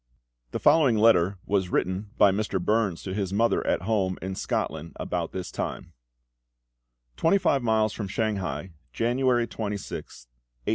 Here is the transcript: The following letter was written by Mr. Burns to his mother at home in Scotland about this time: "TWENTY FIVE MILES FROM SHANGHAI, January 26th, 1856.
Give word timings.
The 0.49 0.57
following 0.59 0.97
letter 0.97 1.37
was 1.45 1.69
written 1.69 2.09
by 2.17 2.31
Mr. 2.31 2.59
Burns 2.59 3.03
to 3.03 3.13
his 3.13 3.31
mother 3.31 3.63
at 3.67 3.83
home 3.83 4.17
in 4.19 4.33
Scotland 4.33 4.93
about 4.95 5.31
this 5.31 5.51
time: 5.51 5.93
"TWENTY 7.17 7.37
FIVE 7.37 7.61
MILES 7.61 7.93
FROM 7.93 8.07
SHANGHAI, 8.07 8.71
January 8.93 9.45
26th, 9.45 10.25
1856. 10.25 10.27